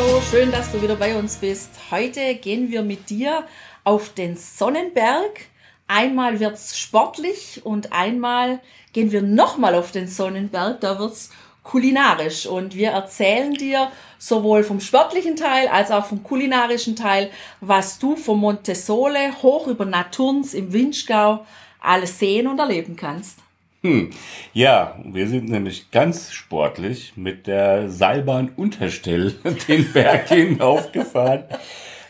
[0.00, 1.68] Hallo, schön, dass du wieder bei uns bist.
[1.90, 3.44] Heute gehen wir mit dir
[3.84, 5.40] auf den Sonnenberg.
[5.88, 8.60] Einmal wird's sportlich und einmal
[8.94, 10.80] gehen wir nochmal auf den Sonnenberg.
[10.80, 11.32] Da wird's
[11.64, 17.98] kulinarisch und wir erzählen dir sowohl vom sportlichen Teil als auch vom kulinarischen Teil, was
[17.98, 21.44] du vom Montesole hoch über Naturns im Winschgau
[21.78, 23.40] alles sehen und erleben kannst.
[23.82, 24.10] Hm.
[24.52, 29.32] Ja, wir sind nämlich ganz sportlich mit der Seilbahn Unterstell
[29.68, 31.44] den Berg hinaufgefahren.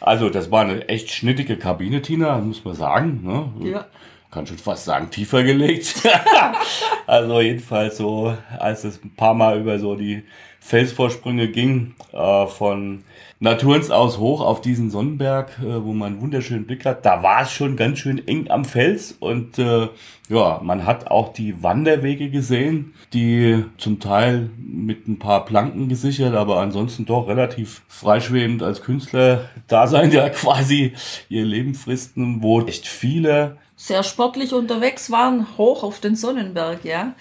[0.01, 3.21] Also das war eine echt schnittige Kabine, Tina, muss man sagen.
[3.23, 3.71] Ne?
[3.71, 3.87] Ja.
[4.31, 6.09] Kann schon fast sagen, tiefer gelegt.
[7.07, 10.25] also jedenfalls so, als es ein paar Mal über so die
[10.61, 13.05] Felsvorsprünge ging, äh, von
[13.43, 17.07] Naturens aus hoch auf diesen Sonnenberg, äh, wo man einen wunderschönen Blick hat.
[17.07, 19.89] Da war es schon ganz schön eng am Fels und äh,
[20.29, 26.35] ja, man hat auch die Wanderwege gesehen, die zum Teil mit ein paar Planken gesichert,
[26.35, 30.93] aber ansonsten doch relativ freischwebend als Künstler da sein, ja quasi
[31.31, 37.15] ihr Leben fristen, wo echt viele sehr sportlich unterwegs waren, hoch auf den Sonnenberg, ja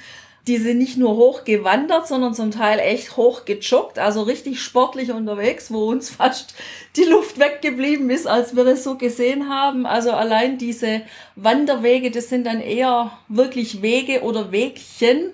[0.50, 5.12] die sind nicht nur hoch gewandert, sondern zum Teil echt hoch gejoggt, also richtig sportlich
[5.12, 6.56] unterwegs, wo uns fast
[6.96, 9.86] die Luft weggeblieben ist, als wir das so gesehen haben.
[9.86, 11.02] Also allein diese
[11.36, 15.34] Wanderwege, das sind dann eher wirklich Wege oder Wegchen.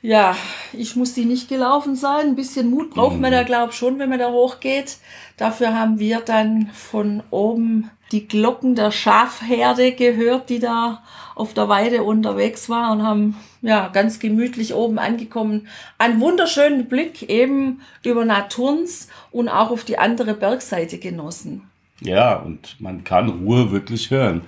[0.00, 0.36] Ja,
[0.72, 2.28] ich muss die nicht gelaufen sein.
[2.28, 4.98] Ein bisschen Mut braucht man da, glaube ich, schon, wenn man da hochgeht.
[5.36, 11.02] Dafür haben wir dann von oben die Glocken der Schafherde gehört, die da
[11.34, 15.68] auf der Weide unterwegs war und haben ja ganz gemütlich oben angekommen.
[15.98, 21.68] Einen wunderschönen Blick eben über Naturns und auch auf die andere Bergseite genossen.
[22.00, 24.42] Ja, und man kann Ruhe wirklich hören.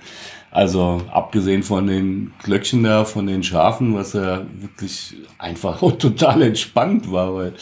[0.51, 7.09] Also abgesehen von den Glöckchen da, von den Schafen, was ja wirklich einfach total entspannt
[7.11, 7.53] war, weil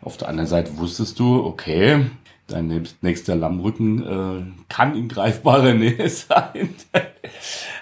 [0.00, 2.06] auf der anderen Seite wusstest du, okay,
[2.48, 6.74] dein nächster Lammrücken äh, kann in greifbarer Nähe sein.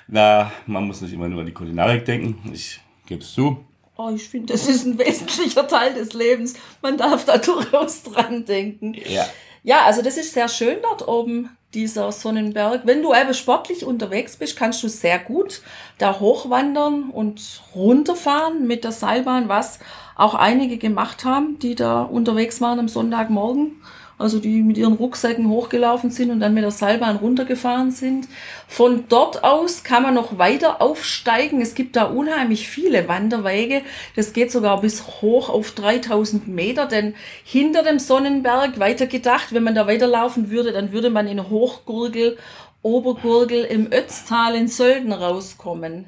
[0.07, 2.53] Na, man muss nicht immer nur an die Kulinarik denken.
[2.53, 3.65] Ich gebe es zu.
[3.97, 6.55] Oh, ich finde, das ist ein wesentlicher Teil des Lebens.
[6.83, 8.95] Man darf da durchaus dran denken.
[9.09, 9.27] Ja.
[9.65, 12.83] Ja, also das ist sehr schön dort oben, dieser Sonnenberg.
[12.85, 15.63] Wenn du eben sportlich unterwegs bist, kannst du sehr gut
[15.99, 19.79] da hochwandern und runterfahren mit der Seilbahn, was
[20.17, 23.83] auch einige gemacht haben, die da unterwegs waren am Sonntagmorgen
[24.19, 28.29] also die mit ihren Rucksäcken hochgelaufen sind und dann mit der Seilbahn runtergefahren sind.
[28.69, 31.61] Von dort aus kann man noch weiter aufsteigen.
[31.61, 33.83] Es gibt da unheimlich viele Wanderwege.
[34.17, 37.15] Das geht sogar bis hoch auf 3000 Meter, denn
[37.45, 42.39] hinter dem Sonnenberg, weiter gedacht, wenn man da weiterlaufen würde, dann würde man in Hochgurgel,
[42.83, 46.07] Obergurgel im Ötztal in Sölden rauskommen.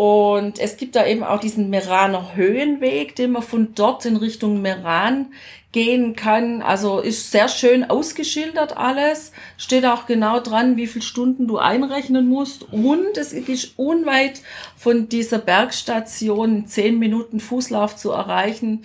[0.00, 4.62] Und es gibt da eben auch diesen Meraner Höhenweg, den man von dort in Richtung
[4.62, 5.26] Meran
[5.72, 6.62] gehen kann.
[6.62, 9.32] Also ist sehr schön ausgeschildert alles.
[9.58, 12.72] Steht auch genau dran, wie viele Stunden du einrechnen musst.
[12.72, 14.40] Und es ist unweit
[14.74, 18.84] von dieser Bergstation zehn Minuten Fußlauf zu erreichen.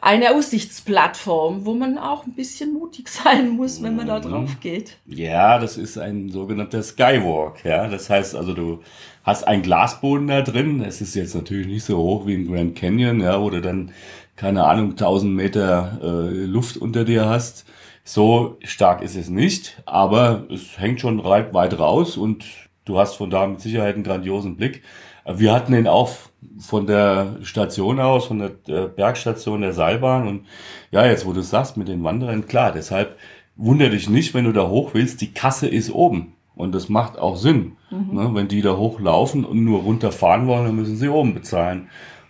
[0.00, 4.22] Eine Aussichtsplattform, wo man auch ein bisschen mutig sein muss, wenn man da mhm.
[4.22, 4.96] drauf geht.
[5.06, 7.64] Ja, das ist ein sogenannter Skywalk.
[7.64, 8.80] Ja, das heißt also, du
[9.28, 10.82] hast einen Glasboden da drin.
[10.82, 13.92] Es ist jetzt natürlich nicht so hoch wie im Grand Canyon, ja, wo du dann
[14.36, 17.66] keine Ahnung, 1000 Meter äh, Luft unter dir hast.
[18.04, 22.46] So stark ist es nicht, aber es hängt schon weit raus und
[22.86, 24.82] du hast von da mit Sicherheit einen grandiosen Blick.
[25.26, 26.12] Wir hatten ihn auch
[26.58, 30.46] von der Station aus, von der äh, Bergstation der Seilbahn und
[30.90, 33.18] ja, jetzt wo du sagst mit den Wanderern, klar, deshalb
[33.56, 36.37] wundere dich nicht, wenn du da hoch willst, die Kasse ist oben.
[36.58, 37.76] Und das macht auch Sinn.
[37.90, 38.14] Mhm.
[38.14, 38.30] Ne?
[38.34, 41.88] Wenn die da hochlaufen und nur runterfahren wollen, dann müssen sie oben bezahlen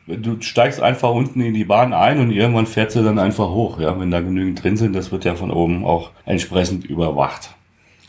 [0.08, 3.78] du steigst einfach unten in die Bahn ein und irgendwann fährt sie dann einfach hoch,
[3.78, 4.94] ja, wenn da genügend drin sind.
[4.94, 7.50] Das wird ja von oben auch entsprechend überwacht.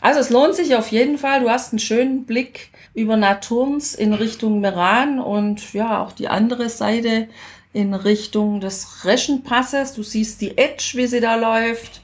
[0.00, 1.40] Also es lohnt sich auf jeden Fall.
[1.40, 6.70] Du hast einen schönen Blick über Naturns in Richtung Meran und ja, auch die andere
[6.70, 7.28] Seite
[7.74, 9.92] in Richtung des Reschenpasses.
[9.92, 11.99] Du siehst die Edge, wie sie da läuft.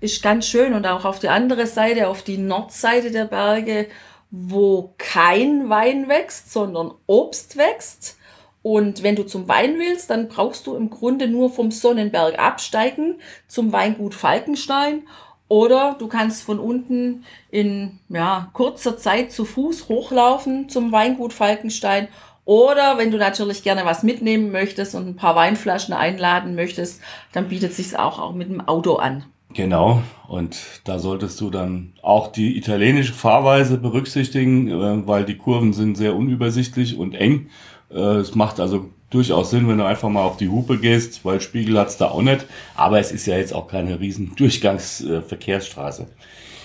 [0.00, 0.74] Ist ganz schön.
[0.74, 3.88] Und auch auf die andere Seite, auf die Nordseite der Berge,
[4.30, 8.18] wo kein Wein wächst, sondern Obst wächst.
[8.62, 13.20] Und wenn du zum Wein willst, dann brauchst du im Grunde nur vom Sonnenberg absteigen
[13.46, 15.04] zum Weingut Falkenstein
[15.46, 22.08] Oder du kannst von unten in ja, kurzer Zeit zu Fuß hochlaufen zum Weingut Falkenstein.
[22.44, 27.00] Oder wenn du natürlich gerne was mitnehmen möchtest und ein paar Weinflaschen einladen möchtest,
[27.32, 29.24] dann bietet sich auch, auch mit dem Auto an.
[29.56, 35.72] Genau, und da solltest du dann auch die italienische Fahrweise berücksichtigen, äh, weil die Kurven
[35.72, 37.48] sind sehr unübersichtlich und eng.
[37.90, 41.40] Äh, es macht also durchaus Sinn, wenn du einfach mal auf die Hupe gehst, weil
[41.40, 42.44] Spiegel hat's da auch nicht.
[42.74, 46.06] Aber es ist ja jetzt auch keine riesen Durchgangsverkehrsstraße.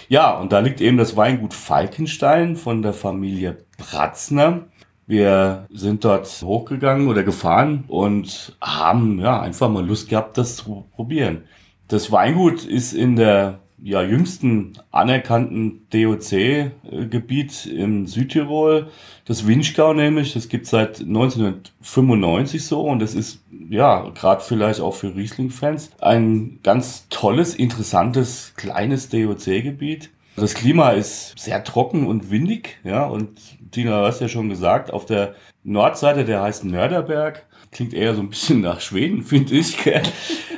[0.10, 4.66] Ja, und da liegt eben das Weingut Falkenstein von der Familie Bratzner.
[5.08, 10.88] Wir sind dort hochgegangen oder gefahren und haben ja einfach mal Lust gehabt, das zu
[10.94, 11.44] probieren.
[11.92, 18.88] Das Weingut ist in der ja, jüngsten anerkannten DOC-Gebiet in Südtirol,
[19.26, 24.96] das Winchgau nämlich, das gibt seit 1995 so und das ist ja gerade vielleicht auch
[24.96, 30.12] für Riesling-Fans ein ganz tolles, interessantes, kleines DOC-Gebiet.
[30.38, 33.38] Das Klima ist sehr trocken und windig, ja, und
[33.72, 35.36] Tina, du hast ja schon gesagt, auf der
[35.66, 39.78] Nordseite, der heißt Nörderberg, klingt eher so ein bisschen nach Schweden, finde ich.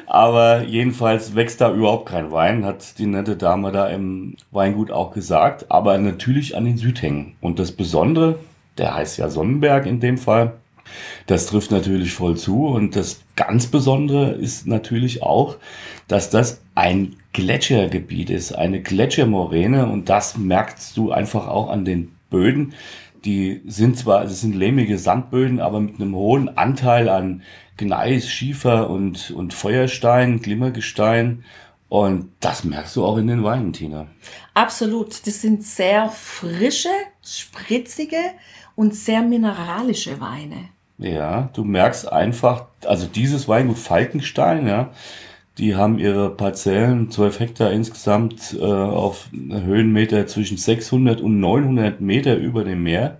[0.06, 5.12] Aber jedenfalls wächst da überhaupt kein Wein, hat die nette Dame da im Weingut auch
[5.12, 5.72] gesagt.
[5.72, 7.36] Aber natürlich an den Südhängen.
[7.42, 8.40] Und das Besondere,
[8.78, 10.54] der heißt ja Sonnenberg in dem Fall,
[11.28, 12.68] das trifft natürlich voll zu.
[12.68, 15.58] Und das ganz Besondere ist natürlich auch,
[16.08, 19.88] dass das ein Gletschergebiet ist, eine Gletschermoräne.
[19.88, 22.74] Und das merkst du einfach auch an den Böden.
[23.26, 27.42] Die sind zwar, es sind lehmige Sandböden, aber mit einem hohen Anteil an
[27.78, 31.44] Gneis, Schiefer und, und Feuerstein, Glimmergestein.
[31.90, 34.08] Und das merkst du auch in den Weinen, Tina.
[34.54, 35.26] Absolut.
[35.28, 36.90] Das sind sehr frische,
[37.24, 38.18] spritzige
[38.76, 40.70] und sehr mineralische Weine.
[40.98, 44.92] Ja, du merkst einfach, also dieses Weingut Falkenstein, ja,
[45.58, 52.36] die haben ihre Parzellen, 12 Hektar insgesamt, äh, auf Höhenmeter zwischen 600 und 900 Meter
[52.36, 53.20] über dem Meer.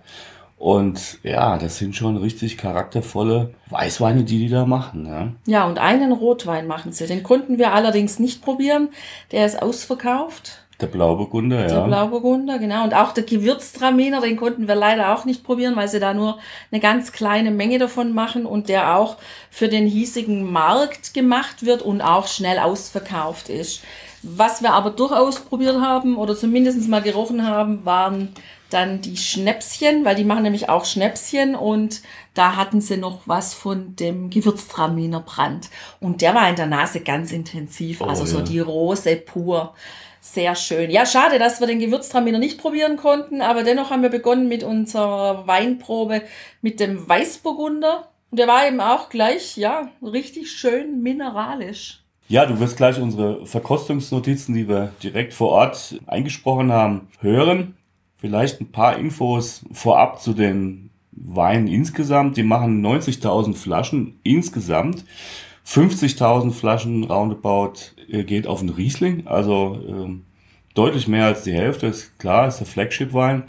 [0.56, 5.06] Und ja, das sind schon richtig charaktervolle Weißweine, die die da machen.
[5.06, 7.06] Ja, ja und einen Rotwein machen sie.
[7.06, 8.88] Den konnten wir allerdings nicht probieren.
[9.30, 10.63] Der ist ausverkauft.
[10.80, 11.68] Der Blauburgunder, ja.
[11.68, 12.84] Der Blauburgunder, genau.
[12.84, 16.38] Und auch der Gewürztraminer, den konnten wir leider auch nicht probieren, weil sie da nur
[16.72, 19.16] eine ganz kleine Menge davon machen und der auch
[19.50, 23.82] für den hiesigen Markt gemacht wird und auch schnell ausverkauft ist.
[24.22, 28.30] Was wir aber durchaus probiert haben oder zumindest mal gerochen haben, waren
[28.70, 32.02] dann die Schnäpschen, weil die machen nämlich auch Schnäpschen und
[32.34, 35.70] da hatten sie noch was von dem Gewürztraminer Brand.
[36.00, 38.30] Und der war in der Nase ganz intensiv, oh, also ja.
[38.30, 39.74] so die Rose pur.
[40.26, 40.90] Sehr schön.
[40.90, 44.62] Ja, schade, dass wir den Gewürztraminer nicht probieren konnten, aber dennoch haben wir begonnen mit
[44.62, 46.22] unserer Weinprobe
[46.62, 48.08] mit dem Weißburgunder.
[48.30, 52.02] Und der war eben auch gleich, ja, richtig schön mineralisch.
[52.26, 57.76] Ja, du wirst gleich unsere Verkostungsnotizen, die wir direkt vor Ort eingesprochen haben, hören.
[58.16, 62.38] Vielleicht ein paar Infos vorab zu den Weinen insgesamt.
[62.38, 65.04] Die machen 90.000 Flaschen insgesamt.
[65.66, 67.74] 50.000 Flaschen roundabout
[68.10, 70.24] äh, geht auf den Riesling, also ähm,
[70.74, 73.44] deutlich mehr als die Hälfte, ist klar, ist der Flagship-Wein.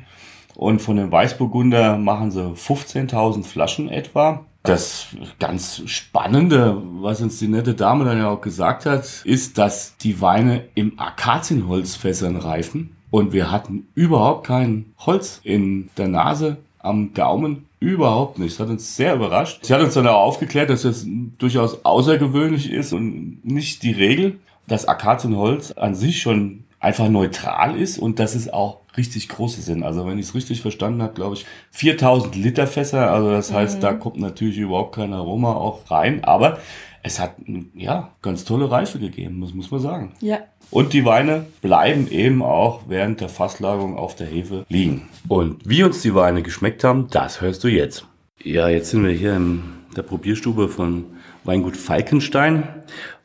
[0.55, 4.45] Und von dem Weißburgunder machen sie 15.000 Flaschen etwa.
[4.63, 5.07] Das
[5.37, 10.21] ganz Spannende, was uns die nette Dame dann ja auch gesagt hat, ist, dass die
[10.21, 12.95] Weine im Akazienholzfässern reifen.
[13.11, 17.65] Und wir hatten überhaupt kein Holz in der Nase, am Gaumen.
[17.79, 18.53] Überhaupt nicht.
[18.53, 19.65] Das hat uns sehr überrascht.
[19.65, 21.05] Sie hat uns dann auch aufgeklärt, dass das
[21.37, 27.97] durchaus außergewöhnlich ist und nicht die Regel, dass Akazienholz an sich schon einfach neutral ist
[27.97, 29.83] und dass es auch richtig große sind.
[29.83, 33.11] Also wenn ich es richtig verstanden habe, glaube ich 4000 Liter Fässer.
[33.11, 33.81] Also das heißt, mhm.
[33.81, 36.23] da kommt natürlich überhaupt kein Aroma auch rein.
[36.23, 36.59] Aber
[37.05, 37.35] es hat
[37.75, 40.13] ja ganz tolle Reife gegeben, das muss man sagen.
[40.21, 40.39] Ja.
[40.71, 45.07] Und die Weine bleiben eben auch während der Fasslagerung auf der Hefe liegen.
[45.27, 48.07] Und wie uns die Weine geschmeckt haben, das hörst du jetzt.
[48.43, 49.61] Ja, jetzt sind wir hier in
[49.95, 51.05] der Probierstube von
[51.43, 52.63] Weingut Falkenstein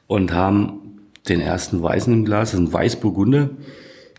[0.06, 2.50] und haben den ersten Weißen im Glas.
[2.50, 3.48] Das ist ein Weißburgunder.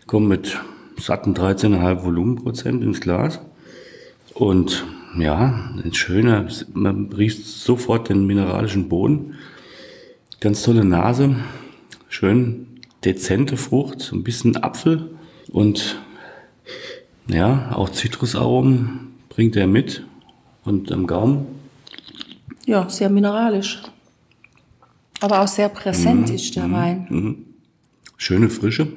[0.08, 0.60] Kommt mit
[0.98, 3.40] satten 13,5 Volumenprozent ins Glas.
[4.34, 4.84] Und
[5.18, 9.34] ja, ein schöner, man riecht sofort den mineralischen Boden.
[10.40, 11.36] Ganz tolle Nase,
[12.08, 12.66] schön
[13.04, 15.10] dezente Frucht, ein bisschen Apfel
[15.50, 16.00] und
[17.28, 20.04] ja, auch Zitrusaromen bringt er mit
[20.64, 21.46] und am Gaumen.
[22.66, 23.82] Ja, sehr mineralisch.
[25.20, 27.06] Aber auch sehr präsent mhm, ist der mhm, Wein.
[27.08, 27.36] Mhm.
[28.16, 28.88] Schöne Frische,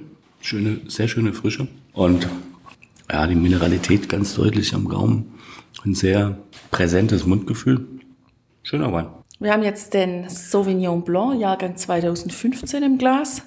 [0.42, 1.68] schöne, sehr schöne Frische.
[1.94, 2.28] Und
[3.12, 5.36] ja, die Mineralität ganz deutlich am Gaumen.
[5.84, 6.38] Ein sehr
[6.72, 7.88] präsentes Mundgefühl.
[8.64, 9.08] Schöner Wein.
[9.40, 13.44] Wir haben jetzt den Sauvignon Blanc, Jahrgang 2015 im Glas.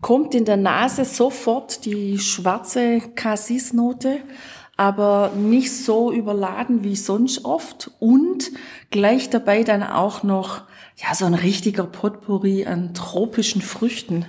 [0.00, 4.18] kommt in der Nase sofort die schwarze Cassis-Note,
[4.76, 8.50] aber nicht so überladen wie sonst oft und
[8.90, 10.62] gleich dabei dann auch noch
[10.96, 14.26] ja so ein richtiger Potpourri an tropischen Früchten.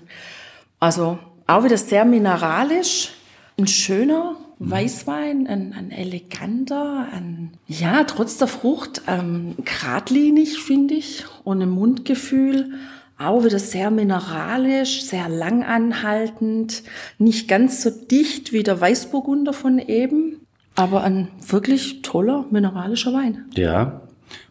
[0.79, 3.12] Also auch wieder sehr mineralisch,
[3.57, 11.25] ein schöner Weißwein, ein, ein eleganter, ein, ja, trotz der Frucht, ähm, geradlinig, finde ich,
[11.43, 12.74] ohne Mundgefühl.
[13.17, 16.83] Auch wieder sehr mineralisch, sehr langanhaltend,
[17.17, 20.41] nicht ganz so dicht wie der Weißburgunder von eben,
[20.75, 23.45] aber ein wirklich toller mineralischer Wein.
[23.55, 24.01] Ja,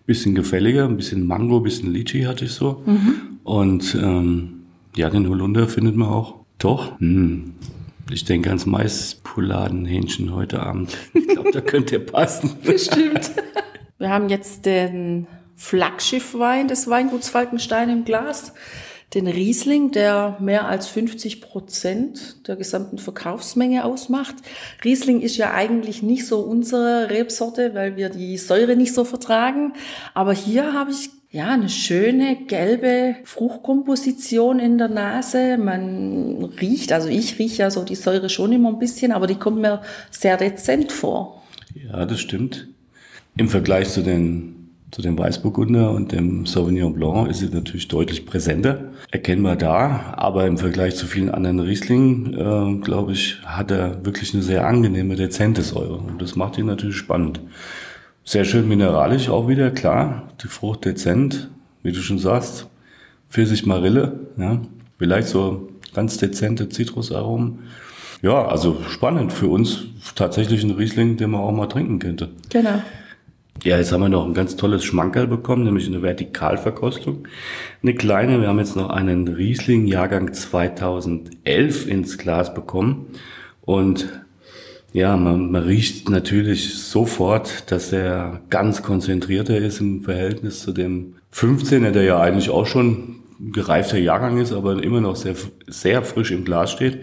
[0.07, 2.83] bisschen gefälliger, ein bisschen Mango, ein bisschen Litchi hatte ich so.
[2.87, 3.39] Mhm.
[3.43, 4.65] Und ähm,
[4.97, 6.45] ja, den Holunder findet man auch.
[6.59, 7.53] Doch, hm,
[8.11, 10.97] ich denke ans Maispoladenhähnchen heute Abend.
[11.15, 12.57] Ich glaube, da könnte ihr passen.
[12.63, 13.31] Bestimmt.
[13.99, 18.53] Wir haben jetzt den Flaggschiffwein des Weinguts Falkenstein im Glas.
[19.15, 24.35] Den Riesling, der mehr als 50 Prozent der gesamten Verkaufsmenge ausmacht.
[24.83, 29.75] Riesling ist ja eigentlich nicht so unsere Rebsorte, weil wir die Säure nicht so vertragen.
[30.15, 35.59] Aber hier habe ich ja, eine schöne gelbe Fruchtkomposition in der Nase.
[35.59, 39.35] Man riecht, also ich rieche ja so die Säure schon immer ein bisschen, aber die
[39.35, 41.43] kommt mir sehr dezent vor.
[41.75, 42.69] Ja, das stimmt.
[43.37, 48.27] Im Vergleich zu den, zu dem Weißburgunder und dem Sauvignon Blanc ist sie natürlich deutlich
[48.27, 50.15] präsenter, erkennbar da.
[50.17, 54.69] Aber im Vergleich zu vielen anderen Rieslingen, äh, glaube ich, hat er wirklich eine sehr
[54.69, 55.97] angenehme, dezente Säure.
[55.97, 57.41] Und das macht ihn natürlich spannend.
[58.27, 60.29] Sehr schön mineralisch auch wieder, klar.
[60.43, 61.51] Die Frucht dezent,
[61.83, 62.69] wie du schon sagst.
[63.29, 64.63] Pfirsich Marille, ja.
[64.99, 67.59] Vielleicht so ganz dezente Zitrusaromen.
[68.23, 72.31] Ja, also spannend für uns tatsächlich ein Riesling, den man auch mal trinken könnte.
[72.49, 72.83] Genau.
[73.63, 77.29] Ja, jetzt haben wir noch ein ganz tolles Schmankerl bekommen, nämlich eine Vertikalverkostung.
[77.83, 83.07] Eine kleine, wir haben jetzt noch einen Riesling Jahrgang 2011 ins Glas bekommen.
[83.61, 84.24] Und
[84.95, 91.17] ja, man, man riecht natürlich sofort, dass er ganz konzentrierter ist im Verhältnis zu dem
[91.35, 95.35] 15er, der ja eigentlich auch schon gereifter Jahrgang ist, aber immer noch sehr,
[95.67, 97.01] sehr frisch im Glas steht.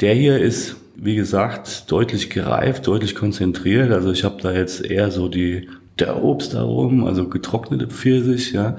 [0.00, 3.92] Der hier ist, wie gesagt, deutlich gereift, deutlich konzentriert.
[3.92, 8.78] Also ich habe da jetzt eher so die der Obst darum, also getrocknete Pfirsich, ja,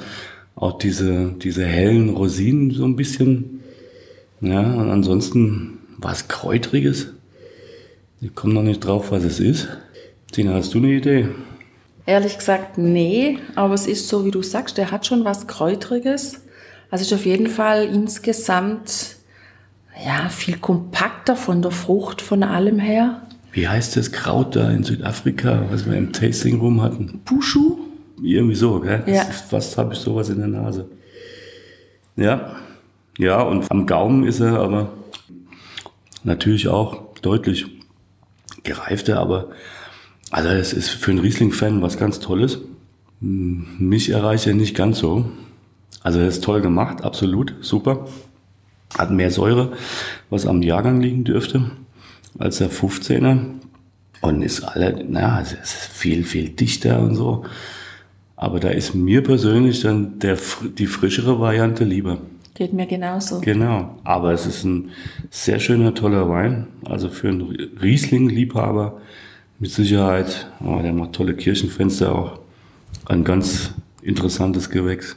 [0.55, 3.61] auch diese diese hellen Rosinen so ein bisschen.
[4.41, 7.13] Ja, und ansonsten was kräutriges.
[8.23, 9.67] Ich komme noch nicht drauf, was es ist.
[10.31, 11.29] Tina, hast du eine Idee?
[12.05, 16.41] Ehrlich gesagt, nee, aber es ist so, wie du sagst, der hat schon was Kräutriges.
[16.91, 19.15] Also ist auf jeden Fall insgesamt
[20.05, 23.23] ja, viel kompakter von der Frucht, von allem her.
[23.53, 27.21] Wie heißt das Kraut da in Südafrika, was wir im Tasting Room hatten?
[27.25, 27.79] Pushu?
[28.21, 29.03] Irgendwie so, gell?
[29.07, 29.23] Ja.
[29.23, 30.87] Fast habe ich sowas in der Nase.
[32.15, 32.55] Ja.
[33.17, 34.93] Ja, und am Gaumen ist er aber
[36.23, 37.80] natürlich auch deutlich
[38.63, 39.49] gereifte, aber
[40.31, 42.59] also es ist für einen Riesling-Fan was ganz Tolles.
[43.19, 45.29] Mich erreicht er nicht ganz so.
[46.01, 48.07] Also er ist toll gemacht, absolut, super.
[48.97, 49.73] Hat mehr Säure,
[50.29, 51.71] was am Jahrgang liegen dürfte,
[52.39, 53.39] als der 15er.
[54.21, 57.45] Und ist alle, naja, es ist viel, viel dichter und so.
[58.35, 60.37] Aber da ist mir persönlich dann der,
[60.77, 62.19] die frischere Variante lieber.
[62.53, 63.39] Geht mir genauso.
[63.41, 63.97] Genau.
[64.03, 64.91] Aber es ist ein
[65.29, 66.67] sehr schöner, toller Wein.
[66.85, 67.41] Also für einen
[67.81, 69.01] Riesling-Liebhaber
[69.59, 70.51] mit Sicherheit.
[70.63, 72.39] Oh, der macht tolle Kirchenfenster auch.
[73.05, 75.15] Ein ganz interessantes Gewächs.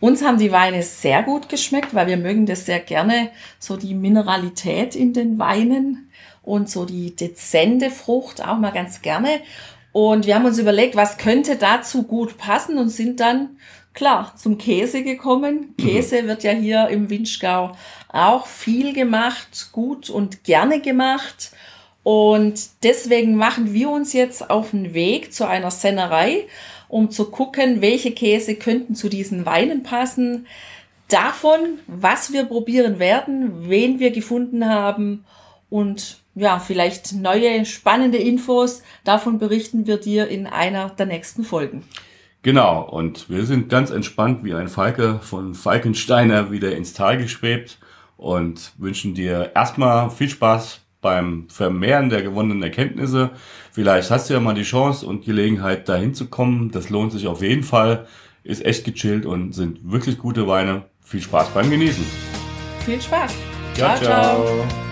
[0.00, 3.94] Uns haben die Weine sehr gut geschmeckt, weil wir mögen das sehr gerne, so die
[3.94, 6.10] Mineralität in den Weinen
[6.42, 9.28] und so die dezente Frucht auch mal ganz gerne.
[9.92, 13.50] Und wir haben uns überlegt, was könnte dazu gut passen und sind dann
[13.94, 15.74] klar zum Käse gekommen.
[15.76, 16.28] Käse mhm.
[16.28, 17.72] wird ja hier im Winschgau
[18.08, 21.52] auch viel gemacht, gut und gerne gemacht.
[22.02, 26.46] Und deswegen machen wir uns jetzt auf den Weg zu einer Sennerei,
[26.88, 30.46] um zu gucken, welche Käse könnten zu diesen Weinen passen.
[31.08, 35.24] Davon, was wir probieren werden, wen wir gefunden haben
[35.70, 38.82] und ja, vielleicht neue spannende Infos.
[39.04, 41.84] Davon berichten wir dir in einer der nächsten Folgen.
[42.42, 47.78] Genau, und wir sind ganz entspannt wie ein Falke von Falkensteiner wieder ins Tal geschwebt
[48.16, 53.30] und wünschen dir erstmal viel Spaß beim Vermehren der gewonnenen Erkenntnisse.
[53.70, 56.70] Vielleicht hast du ja mal die Chance und Gelegenheit, dahin zu kommen.
[56.70, 58.06] Das lohnt sich auf jeden Fall.
[58.44, 60.84] Ist echt gechillt und sind wirklich gute Weine.
[61.04, 62.04] Viel Spaß beim Genießen.
[62.84, 63.34] Viel Spaß.
[63.74, 63.96] ciao.
[63.96, 64.44] ciao.
[64.44, 64.91] ciao.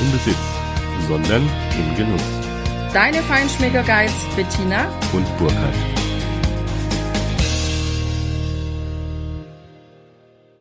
[0.00, 0.36] im Besitz,
[1.06, 1.42] sondern
[1.76, 2.22] im Genuss.
[2.92, 5.97] Deine Feinschmecker Guides Bettina und Burkhard.